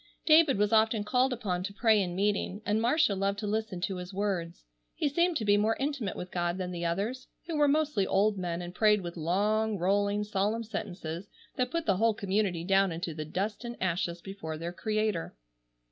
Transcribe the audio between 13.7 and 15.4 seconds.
ashes before their Creator.